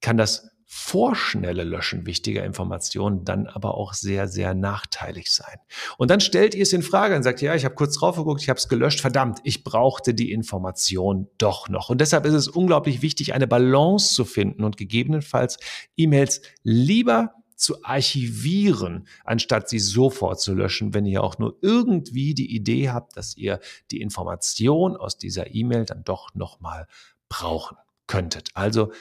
kann 0.02 0.18
das 0.18 0.50
vorschnelle 0.70 1.64
Löschen 1.64 2.06
wichtiger 2.06 2.44
Informationen 2.44 3.24
dann 3.24 3.48
aber 3.48 3.76
auch 3.76 3.94
sehr, 3.94 4.28
sehr 4.28 4.54
nachteilig 4.54 5.32
sein. 5.32 5.58
Und 5.98 6.12
dann 6.12 6.20
stellt 6.20 6.56
ihr 6.56 6.64
es 6.64 6.74
in 6.74 6.84
Frage 6.84 7.16
und 7.16 7.24
sagt, 7.24 7.42
ja, 7.42 7.56
ich 7.56 7.64
habe 7.64 7.76
kurz 7.76 7.98
drauf 7.98 8.18
geguckt, 8.18 8.42
ich 8.42 8.50
habe 8.50 8.58
es 8.58 8.68
gelöscht, 8.68 9.00
verdammt, 9.00 9.40
ich 9.44 9.64
brauchte 9.64 10.14
die 10.14 10.32
Information 10.34 11.30
doch 11.38 11.70
noch. 11.70 11.90
Und 11.90 12.02
deshalb 12.02 12.26
ist 12.26 12.34
es 12.34 12.50
unglaublich 12.50 13.02
wichtig, 13.02 13.34
eine 13.34 13.48
Balance 13.48 14.14
zu 14.14 14.26
finden 14.26 14.66
und 14.66 14.76
gegebenenfalls 14.76 15.58
E-Mails 15.96 16.42
lieber 16.64 17.34
zu 17.58 17.84
archivieren, 17.84 19.08
anstatt 19.26 19.68
sie 19.68 19.80
sofort 19.80 20.40
zu 20.40 20.54
löschen, 20.54 20.94
wenn 20.94 21.06
ihr 21.06 21.24
auch 21.24 21.40
nur 21.40 21.58
irgendwie 21.62 22.34
die 22.34 22.56
Idee 22.56 22.90
habt, 22.90 23.18
dass 23.18 23.36
ihr 23.36 23.60
die 23.92 24.00
Information 24.00 24.96
aus 24.96 25.18
dieser 25.18 25.54
E-Mail 25.54 25.86
dann 25.86 26.04
doch 26.04 26.34
nochmal 26.36 26.88
brauchen 27.30 27.78
könntet. 28.06 28.52
Also 28.54 28.92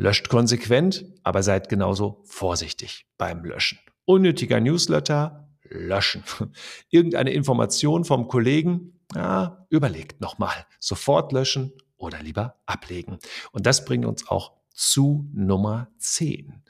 Löscht 0.00 0.30
konsequent, 0.30 1.04
aber 1.24 1.42
seid 1.42 1.68
genauso 1.68 2.22
vorsichtig 2.24 3.06
beim 3.18 3.44
Löschen. 3.44 3.78
Unnötiger 4.06 4.58
Newsletter, 4.58 5.50
löschen. 5.62 6.24
Irgendeine 6.88 7.32
Information 7.32 8.06
vom 8.06 8.26
Kollegen, 8.26 8.98
ja, 9.14 9.66
überlegt 9.68 10.22
nochmal. 10.22 10.66
Sofort 10.78 11.32
löschen 11.32 11.72
oder 11.98 12.22
lieber 12.22 12.62
ablegen. 12.64 13.18
Und 13.52 13.66
das 13.66 13.84
bringt 13.84 14.06
uns 14.06 14.26
auch 14.26 14.59
zu 14.72 15.28
Nummer 15.32 15.88
10. 15.98 16.62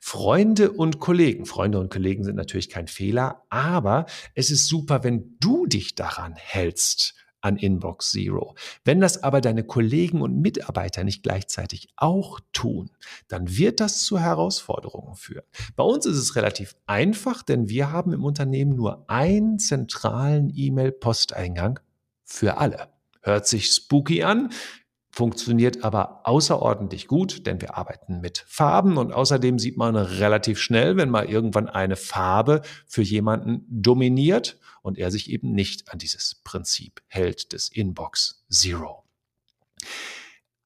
Freunde 0.00 0.72
und 0.72 0.98
Kollegen. 0.98 1.46
Freunde 1.46 1.78
und 1.78 1.90
Kollegen 1.90 2.24
sind 2.24 2.36
natürlich 2.36 2.70
kein 2.70 2.86
Fehler, 2.88 3.44
aber 3.50 4.06
es 4.34 4.50
ist 4.50 4.66
super, 4.66 5.04
wenn 5.04 5.36
du 5.40 5.66
dich 5.66 5.94
daran 5.94 6.34
hältst 6.36 7.14
an 7.40 7.56
Inbox 7.56 8.10
Zero. 8.10 8.54
Wenn 8.84 9.00
das 9.00 9.22
aber 9.22 9.40
deine 9.40 9.64
Kollegen 9.64 10.22
und 10.22 10.40
Mitarbeiter 10.40 11.04
nicht 11.04 11.22
gleichzeitig 11.22 11.88
auch 11.96 12.40
tun, 12.52 12.90
dann 13.28 13.56
wird 13.56 13.80
das 13.80 14.02
zu 14.02 14.18
Herausforderungen 14.18 15.14
führen. 15.14 15.44
Bei 15.76 15.84
uns 15.84 16.06
ist 16.06 16.18
es 16.18 16.36
relativ 16.36 16.76
einfach, 16.86 17.42
denn 17.42 17.68
wir 17.68 17.90
haben 17.92 18.12
im 18.12 18.24
Unternehmen 18.24 18.76
nur 18.76 19.08
einen 19.08 19.58
zentralen 19.58 20.52
E-Mail-Posteingang 20.54 21.80
für 22.24 22.58
alle. 22.58 22.88
Hört 23.22 23.46
sich 23.46 23.70
spooky 23.70 24.22
an, 24.22 24.50
funktioniert 25.10 25.84
aber 25.84 26.20
außerordentlich 26.24 27.06
gut, 27.08 27.46
denn 27.46 27.60
wir 27.60 27.76
arbeiten 27.76 28.20
mit 28.20 28.44
Farben 28.46 28.96
und 28.96 29.12
außerdem 29.12 29.58
sieht 29.58 29.76
man 29.76 29.96
relativ 29.96 30.58
schnell, 30.60 30.96
wenn 30.96 31.10
mal 31.10 31.26
irgendwann 31.26 31.68
eine 31.68 31.96
Farbe 31.96 32.62
für 32.86 33.02
jemanden 33.02 33.64
dominiert 33.68 34.58
und 34.82 34.98
er 34.98 35.10
sich 35.10 35.30
eben 35.30 35.52
nicht 35.52 35.92
an 35.92 35.98
dieses 35.98 36.36
Prinzip 36.44 37.02
hält 37.08 37.52
des 37.52 37.68
Inbox 37.68 38.44
Zero. 38.48 39.04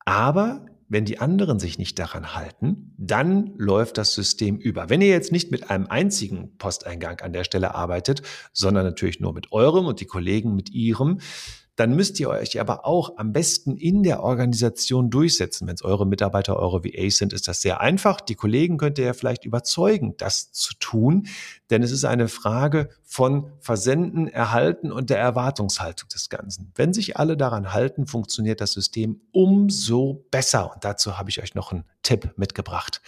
Aber 0.05 0.67
wenn 0.89 1.07
die 1.07 1.19
anderen 1.19 1.59
sich 1.59 1.79
nicht 1.79 1.99
daran 1.99 2.35
halten, 2.35 2.95
dann 2.99 3.55
läuft 3.57 3.97
das 3.97 4.15
System 4.15 4.59
über. 4.59 4.91
Wenn 4.91 5.01
ihr 5.01 5.09
jetzt 5.09 5.33
nicht 5.33 5.51
mit 5.51 5.71
einem 5.71 5.87
einzigen 5.87 6.57
Posteingang 6.59 7.21
an 7.21 7.33
der 7.33 7.45
Stelle 7.45 7.75
arbeitet, 7.75 8.23
sondern 8.53 8.85
natürlich 8.85 9.19
nur 9.19 9.33
mit 9.33 9.51
eurem 9.51 9.87
und 9.87 10.01
die 10.01 10.07
Kollegen 10.07 10.55
mit 10.55 10.71
ihrem, 10.71 11.21
dann 11.77 11.97
müsst 11.97 12.21
ihr 12.21 12.29
euch 12.29 12.61
aber 12.61 12.87
auch 12.87 13.17
am 13.17 13.33
besten 13.33 13.77
in 13.77 14.03
der 14.03 14.23
Organisation 14.23 15.11
durchsetzen. 15.11 15.67
Wenn 15.67 15.75
es 15.75 15.83
eure 15.83 16.07
Mitarbeiter, 16.07 16.57
eure 16.57 16.85
VAs 16.85 17.17
sind, 17.17 17.33
ist 17.33 17.49
das 17.49 17.63
sehr 17.63 17.81
einfach. 17.81 18.21
Die 18.21 18.37
Kollegen 18.37 18.79
könnt 18.79 18.99
ihr 18.99 19.07
ja 19.07 19.13
vielleicht 19.13 19.45
überzeugen, 19.45 20.17
das 20.17 20.53
zu 20.53 20.75
tun, 20.75 21.27
denn 21.71 21.83
es 21.83 21.91
ist 21.91 22.05
eine 22.05 22.29
Frage 22.29 22.91
von 23.03 23.51
Versenden, 23.61 24.29
Erhalten 24.29 24.93
und 24.93 25.11
der 25.11 25.19
Erwartungshaltung 25.19 26.09
des 26.11 26.29
Ganzen. 26.29 26.71
Wenn 26.77 26.93
sich 26.93 27.17
alle 27.17 27.37
daran 27.37 27.73
halten, 27.73 28.07
funktioniert 28.07 28.61
das 28.61 28.73
System 28.73 29.21
umso 29.33 30.27
besser. 30.31 30.73
Und 30.73 30.85
dazu 30.85 31.19
habe 31.19 31.31
ich 31.31 31.43
euch 31.43 31.55
noch 31.55 31.73
einen 31.73 31.85
Tipp 32.03 32.35
mitgebracht. 32.37 33.03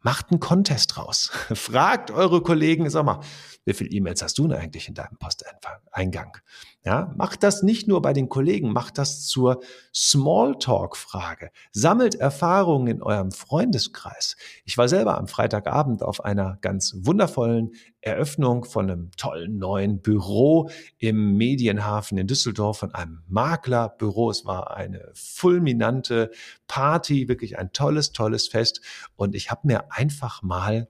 Macht 0.00 0.30
einen 0.30 0.40
Contest 0.40 0.98
raus. 0.98 1.30
Fragt 1.54 2.10
eure 2.10 2.42
Kollegen, 2.42 2.90
sag 2.90 3.06
mal, 3.06 3.20
wie 3.64 3.72
viele 3.72 3.88
E-Mails 3.90 4.22
hast 4.22 4.36
du 4.36 4.46
denn 4.46 4.58
eigentlich 4.58 4.88
in 4.88 4.94
deinem 4.94 5.16
Posteingang? 5.16 6.36
Ja, 6.86 7.14
macht 7.16 7.42
das 7.42 7.62
nicht 7.62 7.88
nur 7.88 8.02
bei 8.02 8.12
den 8.12 8.28
Kollegen, 8.28 8.70
macht 8.70 8.98
das 8.98 9.26
zur 9.26 9.62
Smalltalk-Frage. 9.94 11.50
Sammelt 11.72 12.14
Erfahrungen 12.14 12.88
in 12.88 13.02
eurem 13.02 13.32
Freundeskreis. 13.32 14.36
Ich 14.66 14.76
war 14.76 14.86
selber 14.86 15.16
am 15.16 15.26
Freitagabend 15.26 16.02
auf 16.02 16.22
einer 16.22 16.58
ganz 16.60 16.94
wundervollen 16.98 17.70
Eröffnung 18.02 18.66
von 18.66 18.90
einem 18.90 19.10
tollen 19.16 19.56
neuen 19.56 20.02
Büro 20.02 20.68
im 20.98 21.38
Medienhafen 21.38 22.18
in 22.18 22.26
Düsseldorf 22.26 22.80
von 22.80 22.94
einem 22.94 23.22
Maklerbüro. 23.28 24.28
Es 24.28 24.44
war 24.44 24.76
eine 24.76 25.10
fulminante 25.14 26.32
Party, 26.66 27.28
wirklich 27.28 27.58
ein 27.58 27.72
tolles, 27.72 28.12
tolles 28.12 28.48
Fest. 28.48 28.82
Und 29.16 29.34
ich 29.34 29.50
habe 29.50 29.62
mir 29.68 29.90
einfach 29.90 30.42
mal 30.42 30.86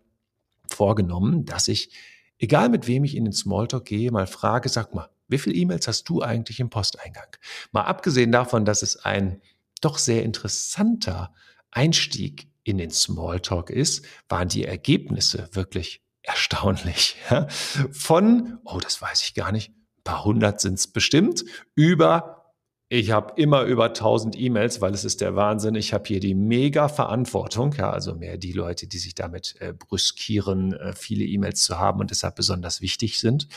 vorgenommen, 0.68 1.44
dass 1.44 1.68
ich 1.68 1.90
egal 2.38 2.68
mit 2.68 2.88
wem 2.88 3.04
ich 3.04 3.16
in 3.16 3.24
den 3.24 3.32
Smalltalk 3.32 3.84
gehe, 3.84 4.10
mal 4.10 4.26
frage, 4.26 4.68
sag 4.68 4.92
mal, 4.92 5.08
wie 5.34 5.38
viele 5.38 5.56
E-Mails 5.56 5.88
hast 5.88 6.08
du 6.08 6.22
eigentlich 6.22 6.60
im 6.60 6.70
Posteingang? 6.70 7.36
Mal 7.72 7.82
abgesehen 7.82 8.30
davon, 8.30 8.64
dass 8.64 8.82
es 8.82 9.04
ein 9.04 9.40
doch 9.80 9.98
sehr 9.98 10.22
interessanter 10.22 11.34
Einstieg 11.70 12.48
in 12.62 12.78
den 12.78 12.90
Smalltalk 12.90 13.68
ist, 13.68 14.06
waren 14.28 14.48
die 14.48 14.64
Ergebnisse 14.64 15.48
wirklich 15.52 16.02
erstaunlich. 16.22 17.16
Ja? 17.30 17.48
Von, 17.90 18.58
oh, 18.64 18.78
das 18.80 19.02
weiß 19.02 19.22
ich 19.24 19.34
gar 19.34 19.50
nicht, 19.50 19.70
ein 19.70 20.04
paar 20.04 20.24
hundert 20.24 20.60
sind 20.60 20.74
es 20.74 20.86
bestimmt, 20.86 21.44
über 21.74 22.44
ich 22.90 23.10
habe 23.10 23.40
immer 23.40 23.62
über 23.62 23.86
1000 23.86 24.38
E-Mails, 24.38 24.80
weil 24.80 24.94
es 24.94 25.04
ist 25.04 25.20
der 25.20 25.34
Wahnsinn. 25.34 25.74
Ich 25.74 25.92
habe 25.92 26.04
hier 26.06 26.20
die 26.20 26.34
mega 26.34 26.88
Verantwortung, 26.88 27.72
ja, 27.72 27.90
also 27.90 28.14
mehr 28.14 28.36
die 28.36 28.52
Leute, 28.52 28.86
die 28.86 28.98
sich 28.98 29.14
damit 29.14 29.56
äh, 29.58 29.72
brüskieren, 29.72 30.74
äh, 30.74 30.92
viele 30.92 31.24
E-Mails 31.24 31.64
zu 31.64 31.78
haben 31.78 31.98
und 32.00 32.10
deshalb 32.10 32.36
besonders 32.36 32.82
wichtig 32.82 33.18
sind. 33.18 33.48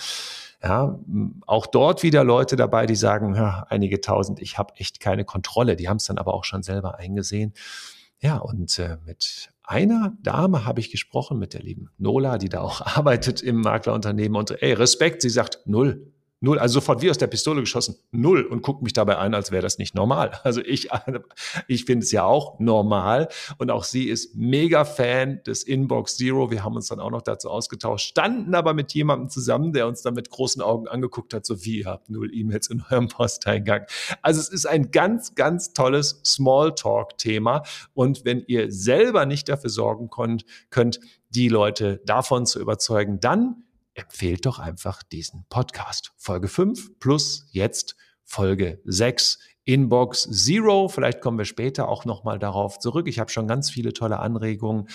Ja, 0.64 1.00
auch 1.46 1.68
dort 1.68 2.02
wieder 2.02 2.24
Leute 2.24 2.56
dabei, 2.56 2.88
die 2.88 2.96
sagen, 2.96 3.36
ja, 3.36 3.66
einige 3.70 4.02
tausend, 4.02 4.42
ich 4.42 4.58
habe 4.58 4.74
echt 4.78 5.00
keine 5.00 5.24
Kontrolle. 5.24 5.76
Die 5.76 5.88
haben 5.88 5.98
es 5.98 6.06
dann 6.06 6.18
aber 6.18 6.34
auch 6.34 6.46
schon 6.46 6.64
selber 6.64 6.98
eingesehen. 6.98 7.54
Ja, 8.20 8.38
und 8.38 8.80
äh, 8.80 8.98
mit 9.06 9.52
einer 9.64 10.14
Dame 10.24 10.66
habe 10.66 10.80
ich 10.80 10.90
gesprochen, 10.90 11.38
mit 11.38 11.54
der 11.54 11.62
lieben 11.62 11.90
Nola, 11.98 12.40
die 12.40 12.50
da 12.50 12.62
auch 12.62 12.82
arbeitet 12.98 13.42
im 13.42 13.62
Maklerunternehmen 13.62 14.36
und 14.36 14.62
ey, 14.62 14.74
Respekt, 14.74 15.22
sie 15.22 15.30
sagt 15.30 15.60
null. 15.66 16.12
Null, 16.40 16.60
also 16.60 16.74
sofort 16.76 17.02
wie 17.02 17.10
aus 17.10 17.18
der 17.18 17.26
Pistole 17.26 17.62
geschossen, 17.62 17.96
null 18.12 18.44
und 18.44 18.62
guckt 18.62 18.84
mich 18.84 18.94
dabei 18.94 19.18
an, 19.18 19.34
als 19.34 19.52
wäre 19.52 19.64
das 19.64 19.80
nicht 19.80 19.96
normal. 19.96 20.32
Also 20.48 20.62
ich, 20.62 20.88
ich 21.68 21.84
finde 21.86 22.06
es 22.06 22.12
ja 22.12 22.24
auch 22.24 22.60
normal 22.60 23.28
und 23.58 23.70
auch 23.70 23.84
sie 23.84 24.08
ist 24.08 24.36
mega 24.36 24.86
Fan 24.86 25.42
des 25.46 25.64
Inbox 25.64 26.16
Zero. 26.16 26.52
Wir 26.52 26.64
haben 26.64 26.76
uns 26.76 26.88
dann 26.88 27.02
auch 27.02 27.10
noch 27.10 27.22
dazu 27.22 27.50
ausgetauscht, 27.50 28.08
standen 28.08 28.56
aber 28.56 28.74
mit 28.74 28.94
jemandem 28.94 29.30
zusammen, 29.30 29.74
der 29.74 29.88
uns 29.88 30.04
dann 30.04 30.14
mit 30.14 30.30
großen 30.30 30.62
Augen 30.62 30.88
angeguckt 30.88 31.34
hat, 31.34 31.46
so 31.46 31.66
wie 31.66 31.80
ihr 31.80 31.88
habt 31.88 32.10
null 32.10 32.34
E-Mails 32.34 32.70
in 32.70 32.82
eurem 32.90 33.10
Posteingang. 33.10 33.86
Also 34.22 34.40
es 34.40 34.50
ist 34.50 34.68
ein 34.68 34.92
ganz, 34.92 35.36
ganz 35.36 35.74
tolles 35.74 36.22
Smalltalk-Thema 36.24 37.64
und 37.94 38.24
wenn 38.24 38.44
ihr 38.48 38.72
selber 38.72 39.26
nicht 39.26 39.50
dafür 39.50 39.70
sorgen 39.70 40.10
könnt, 40.10 40.46
könnt 40.70 41.00
die 41.30 41.50
Leute 41.50 42.02
davon 42.06 42.46
zu 42.46 42.60
überzeugen, 42.60 43.20
dann 43.20 43.64
empfehlt 43.98 44.46
doch 44.46 44.60
einfach 44.60 45.04
diesen 45.04 45.46
Podcast. 45.50 46.14
Folge 46.18 46.48
5 46.48 47.00
plus 47.00 47.46
jetzt 47.52 47.96
Folge 48.24 48.82
6 48.86 49.40
Inbox 49.66 50.30
Zero. 50.32 50.88
Vielleicht 50.88 51.20
kommen 51.20 51.38
wir 51.38 51.46
später 51.46 51.90
auch 51.90 52.06
nochmal 52.06 52.40
darauf 52.40 52.80
zurück. 52.80 53.08
Ich 53.08 53.20
habe 53.20 53.32
schon 53.32 53.48
ganz 53.48 53.70
viele 53.70 53.94
tolle 53.94 54.20
Anregungen 54.20 54.88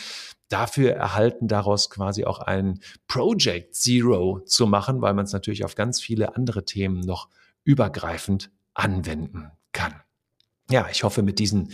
dafür 0.48 0.92
erhalten, 0.92 1.48
daraus 1.48 1.90
quasi 1.90 2.24
auch 2.24 2.38
ein 2.38 2.80
Project 3.06 3.74
Zero 3.74 4.40
zu 4.46 4.66
machen, 4.66 5.02
weil 5.02 5.14
man 5.14 5.24
es 5.24 5.32
natürlich 5.32 5.64
auf 5.64 5.74
ganz 5.74 6.00
viele 6.00 6.36
andere 6.36 6.64
Themen 6.64 7.00
noch 7.00 7.28
übergreifend 7.64 8.50
anwenden 8.74 9.50
kann. 9.72 9.94
Ja, 10.70 10.88
ich 10.90 11.04
hoffe, 11.04 11.22
mit 11.22 11.38
diesen 11.38 11.72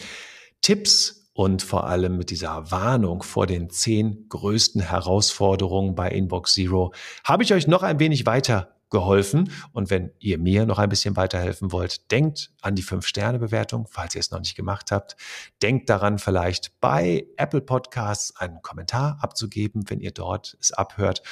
Tipps 0.60 1.17
und 1.38 1.62
vor 1.62 1.86
allem 1.86 2.16
mit 2.16 2.30
dieser 2.30 2.72
Warnung 2.72 3.22
vor 3.22 3.46
den 3.46 3.70
zehn 3.70 4.28
größten 4.28 4.80
Herausforderungen 4.80 5.94
bei 5.94 6.10
Inbox 6.10 6.54
Zero 6.54 6.92
habe 7.22 7.44
ich 7.44 7.54
euch 7.54 7.68
noch 7.68 7.84
ein 7.84 8.00
wenig 8.00 8.26
weiter 8.26 8.74
geholfen. 8.90 9.52
Und 9.72 9.88
wenn 9.88 10.10
ihr 10.18 10.36
mir 10.38 10.66
noch 10.66 10.80
ein 10.80 10.88
bisschen 10.88 11.14
weiterhelfen 11.14 11.70
wollt, 11.70 12.10
denkt 12.10 12.50
an 12.60 12.74
die 12.74 12.82
5-Sterne-Bewertung, 12.82 13.86
falls 13.88 14.16
ihr 14.16 14.20
es 14.20 14.32
noch 14.32 14.40
nicht 14.40 14.56
gemacht 14.56 14.90
habt. 14.90 15.14
Denkt 15.62 15.88
daran, 15.88 16.18
vielleicht 16.18 16.72
bei 16.80 17.24
Apple 17.36 17.60
Podcasts 17.60 18.34
einen 18.36 18.60
Kommentar 18.60 19.18
abzugeben, 19.20 19.88
wenn 19.88 20.00
ihr 20.00 20.10
dort 20.10 20.56
es 20.60 20.72
abhört. 20.72 21.22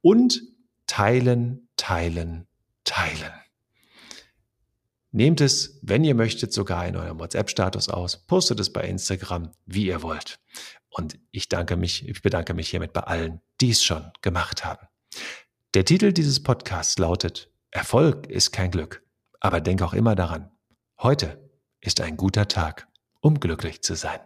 Und 0.00 0.40
teilen, 0.86 1.68
teilen, 1.76 2.46
teilen. 2.84 3.39
Nehmt 5.12 5.40
es, 5.40 5.78
wenn 5.82 6.04
ihr 6.04 6.14
möchtet, 6.14 6.52
sogar 6.52 6.86
in 6.86 6.96
eurem 6.96 7.18
WhatsApp-Status 7.18 7.88
aus, 7.88 8.24
postet 8.26 8.60
es 8.60 8.72
bei 8.72 8.82
Instagram, 8.82 9.50
wie 9.66 9.86
ihr 9.86 10.02
wollt. 10.02 10.38
Und 10.88 11.18
ich 11.30 11.48
danke 11.48 11.76
mich, 11.76 12.08
ich 12.08 12.22
bedanke 12.22 12.54
mich 12.54 12.70
hiermit 12.70 12.92
bei 12.92 13.02
allen, 13.02 13.40
die 13.60 13.70
es 13.70 13.82
schon 13.82 14.10
gemacht 14.22 14.64
haben. 14.64 14.86
Der 15.74 15.84
Titel 15.84 16.12
dieses 16.12 16.42
Podcasts 16.42 16.98
lautet 16.98 17.50
Erfolg 17.72 18.26
ist 18.26 18.52
kein 18.52 18.70
Glück, 18.70 19.04
aber 19.40 19.60
denk 19.60 19.82
auch 19.82 19.94
immer 19.94 20.14
daran, 20.16 20.50
heute 21.00 21.50
ist 21.80 22.00
ein 22.00 22.16
guter 22.16 22.48
Tag, 22.48 22.88
um 23.20 23.38
glücklich 23.38 23.82
zu 23.82 23.94
sein. 23.94 24.20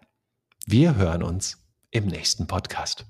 Wir 0.66 0.96
hören 0.96 1.22
uns 1.22 1.58
im 1.90 2.06
nächsten 2.06 2.46
Podcast. 2.46 3.06